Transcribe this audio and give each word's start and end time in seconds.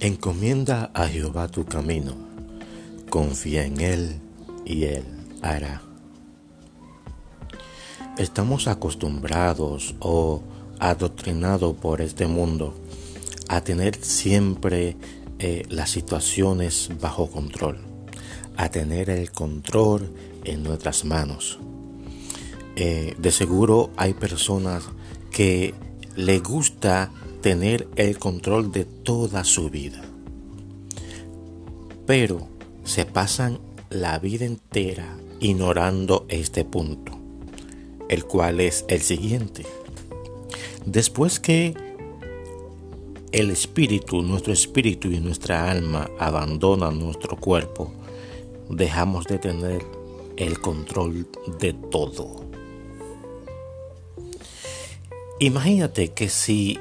Encomienda 0.00 0.92
a 0.94 1.08
Jehová 1.08 1.48
tu 1.48 1.64
camino, 1.64 2.14
confía 3.10 3.64
en 3.64 3.80
Él 3.80 4.20
y 4.64 4.84
Él 4.84 5.02
hará. 5.42 5.82
Estamos 8.16 8.68
acostumbrados 8.68 9.96
o 9.98 10.40
adoctrinados 10.78 11.76
por 11.78 12.00
este 12.00 12.28
mundo 12.28 12.74
a 13.48 13.60
tener 13.62 13.96
siempre 13.96 14.96
eh, 15.40 15.64
las 15.68 15.90
situaciones 15.90 16.90
bajo 17.00 17.28
control, 17.28 17.80
a 18.56 18.68
tener 18.68 19.10
el 19.10 19.32
control 19.32 20.14
en 20.44 20.62
nuestras 20.62 21.04
manos. 21.04 21.58
Eh, 22.76 23.16
de 23.18 23.32
seguro 23.32 23.90
hay 23.96 24.14
personas 24.14 24.84
que 25.32 25.74
le 26.14 26.38
gusta 26.38 27.10
tener 27.48 27.88
el 27.96 28.18
control 28.18 28.72
de 28.72 28.84
toda 28.84 29.42
su 29.42 29.70
vida. 29.70 30.02
Pero 32.04 32.46
se 32.84 33.06
pasan 33.06 33.58
la 33.88 34.18
vida 34.18 34.44
entera 34.44 35.16
ignorando 35.40 36.26
este 36.28 36.66
punto, 36.66 37.12
el 38.10 38.26
cual 38.26 38.60
es 38.60 38.84
el 38.88 39.00
siguiente. 39.00 39.64
Después 40.84 41.40
que 41.40 41.74
el 43.32 43.50
espíritu, 43.50 44.20
nuestro 44.20 44.52
espíritu 44.52 45.08
y 45.08 45.18
nuestra 45.18 45.70
alma 45.70 46.10
abandonan 46.18 46.98
nuestro 46.98 47.38
cuerpo, 47.38 47.94
dejamos 48.68 49.24
de 49.24 49.38
tener 49.38 49.82
el 50.36 50.60
control 50.60 51.26
de 51.58 51.72
todo. 51.72 52.44
Imagínate 55.40 56.08
que 56.08 56.28
si 56.28 56.78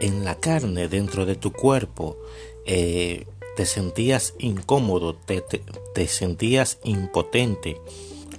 en 0.00 0.24
la 0.24 0.38
carne, 0.38 0.88
dentro 0.88 1.26
de 1.26 1.36
tu 1.36 1.52
cuerpo, 1.52 2.16
eh, 2.64 3.26
te 3.56 3.66
sentías 3.66 4.34
incómodo, 4.38 5.14
te, 5.14 6.06
sentías 6.06 6.78
impotente 6.84 7.80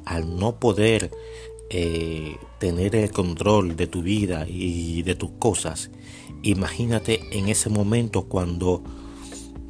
al 0.05 0.37
no 0.37 0.59
poder 0.59 1.11
eh, 1.69 2.37
tener 2.59 2.95
el 2.95 3.11
control 3.11 3.75
de 3.75 3.87
tu 3.87 4.01
vida 4.03 4.45
y 4.47 5.01
de 5.01 5.15
tus 5.15 5.31
cosas. 5.31 5.89
Imagínate 6.43 7.19
en 7.31 7.49
ese 7.49 7.69
momento 7.69 8.23
cuando 8.23 8.83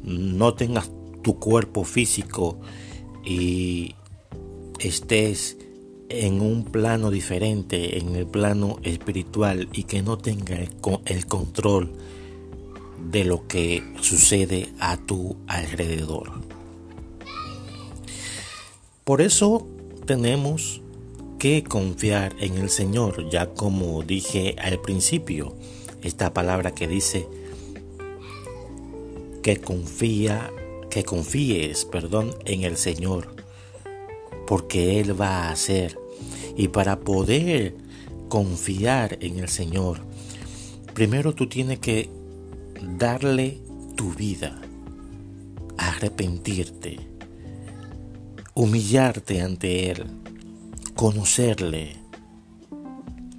no 0.02 0.54
tengas 0.54 0.90
tu 1.22 1.38
cuerpo 1.38 1.84
físico 1.84 2.60
y 3.24 3.94
estés 4.78 5.56
en 6.08 6.40
un 6.40 6.64
plano 6.64 7.10
diferente, 7.10 7.98
en 7.98 8.16
el 8.16 8.26
plano 8.26 8.78
espiritual 8.82 9.68
y 9.72 9.84
que 9.84 10.02
no 10.02 10.18
tenga 10.18 10.56
el, 10.56 11.26
control 11.26 11.92
de 13.10 13.24
lo 13.24 13.46
que 13.46 13.82
sucede 14.00 14.68
a 14.80 14.96
tu 14.96 15.36
alrededor. 15.46 16.32
Por 19.04 19.20
eso 19.20 19.66
tenemos 20.06 20.82
que 21.38 21.62
confiar 21.62 22.34
en 22.40 22.58
el 22.58 22.68
Señor, 22.68 23.28
ya 23.30 23.54
como 23.54 24.02
dije 24.02 24.56
al 24.58 24.80
principio, 24.80 25.54
esta 26.02 26.32
palabra 26.32 26.74
que 26.74 26.88
dice 26.88 27.28
que 29.42 29.58
confía, 29.58 30.50
que 30.90 31.04
confíes, 31.04 31.84
perdón, 31.84 32.34
en 32.44 32.64
el 32.64 32.76
Señor 32.76 33.37
porque 34.48 34.98
Él 34.98 35.20
va 35.20 35.42
a 35.42 35.50
hacer. 35.50 35.98
Y 36.56 36.68
para 36.68 37.00
poder 37.00 37.76
confiar 38.30 39.18
en 39.20 39.38
el 39.38 39.48
Señor, 39.50 40.00
primero 40.94 41.34
tú 41.34 41.48
tienes 41.48 41.80
que 41.80 42.08
darle 42.96 43.60
tu 43.94 44.14
vida, 44.14 44.58
arrepentirte, 45.76 46.98
humillarte 48.54 49.42
ante 49.42 49.90
Él, 49.90 50.06
conocerle, 50.94 51.96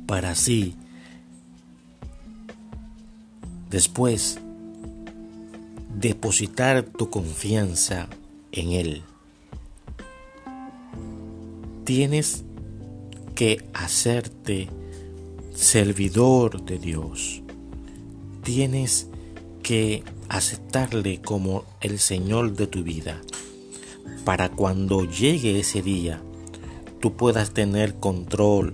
para 0.06 0.31
así 0.31 0.75
después 3.72 4.40
depositar 5.96 6.84
tu 6.84 7.09
confianza 7.09 8.08
en 8.52 8.72
Él 8.72 9.03
tienes 11.89 12.44
que 13.33 13.66
hacerte 13.73 14.69
servidor 15.55 16.63
de 16.63 16.77
Dios. 16.77 17.41
Tienes 18.44 19.07
que 19.63 20.03
aceptarle 20.27 21.19
como 21.19 21.63
el 21.81 21.97
Señor 21.97 22.53
de 22.53 22.67
tu 22.67 22.83
vida 22.83 23.19
para 24.23 24.50
cuando 24.50 25.03
llegue 25.05 25.59
ese 25.59 25.81
día 25.81 26.22
tú 27.00 27.16
puedas 27.16 27.55
tener 27.55 27.95
control 27.95 28.73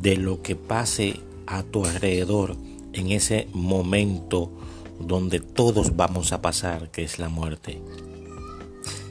de 0.00 0.16
lo 0.16 0.40
que 0.40 0.54
pase 0.54 1.18
a 1.48 1.64
tu 1.64 1.86
alrededor 1.86 2.54
en 2.92 3.10
ese 3.10 3.48
momento 3.52 4.52
donde 5.00 5.40
todos 5.40 5.96
vamos 5.96 6.32
a 6.32 6.40
pasar, 6.40 6.92
que 6.92 7.02
es 7.02 7.18
la 7.18 7.30
muerte, 7.30 7.82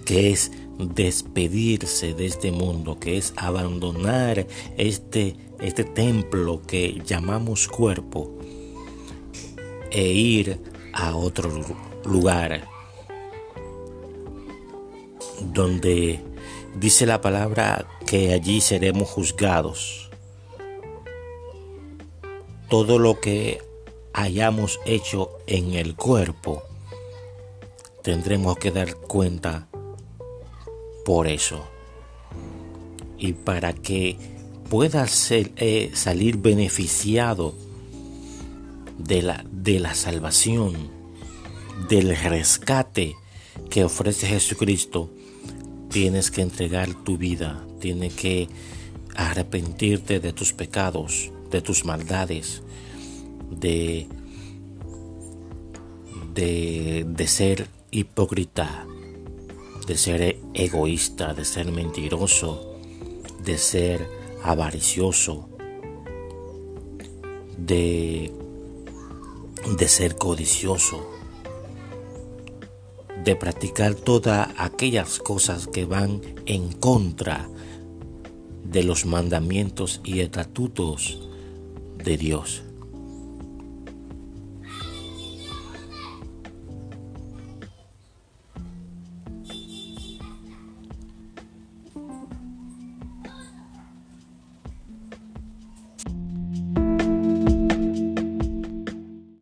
que 0.05 0.31
es 0.31 0.49
despedirse 0.79 2.13
de 2.13 2.25
este 2.25 2.51
mundo, 2.51 2.99
que 2.99 3.17
es 3.17 3.33
abandonar 3.35 4.45
este, 4.77 5.35
este 5.59 5.83
templo 5.83 6.61
que 6.65 7.01
llamamos 7.05 7.67
cuerpo 7.67 8.31
e 9.91 10.03
ir 10.03 10.59
a 10.93 11.15
otro 11.15 11.49
lugar 12.05 12.67
donde 15.41 16.19
dice 16.75 17.05
la 17.05 17.21
palabra 17.21 17.87
que 18.05 18.33
allí 18.33 18.61
seremos 18.61 19.09
juzgados. 19.09 20.09
Todo 22.69 22.99
lo 22.99 23.19
que 23.19 23.61
hayamos 24.13 24.79
hecho 24.85 25.37
en 25.47 25.73
el 25.73 25.95
cuerpo 25.95 26.63
tendremos 28.01 28.57
que 28.57 28.71
dar 28.71 28.95
cuenta 28.95 29.67
por 31.07 31.25
eso. 31.25 31.65
Y 33.17 33.31
para 33.31 33.71
que 33.71 34.17
puedas 34.69 35.31
eh, 35.31 35.91
salir 35.93 36.35
beneficiado 36.35 37.55
de 38.97 39.21
la, 39.21 39.45
de 39.49 39.79
la 39.79 39.95
salvación, 39.95 40.75
del 41.87 42.13
rescate 42.13 43.15
que 43.69 43.85
ofrece 43.85 44.27
Jesucristo, 44.27 45.09
tienes 45.89 46.29
que 46.29 46.41
entregar 46.41 46.93
tu 47.05 47.17
vida, 47.17 47.65
tienes 47.79 48.13
que 48.13 48.49
arrepentirte 49.15 50.19
de 50.19 50.33
tus 50.33 50.51
pecados, 50.51 51.31
de 51.49 51.61
tus 51.61 51.85
maldades, 51.85 52.63
de, 53.49 54.09
de, 56.33 57.05
de 57.07 57.27
ser 57.29 57.69
hipócrita, 57.91 58.85
de 59.87 59.97
ser 59.97 60.37
egoísta, 60.53 61.33
de 61.33 61.45
ser 61.45 61.71
mentiroso, 61.71 62.75
de 63.43 63.57
ser 63.57 64.05
avaricioso, 64.43 65.47
de, 67.57 68.33
de 69.77 69.87
ser 69.87 70.15
codicioso, 70.17 71.09
de 73.23 73.35
practicar 73.37 73.95
todas 73.95 74.49
aquellas 74.57 75.19
cosas 75.19 75.67
que 75.67 75.85
van 75.85 76.21
en 76.45 76.73
contra 76.73 77.49
de 78.65 78.83
los 78.83 79.05
mandamientos 79.05 80.01
y 80.03 80.19
estatutos 80.19 81.19
de 82.03 82.17
Dios. 82.17 82.66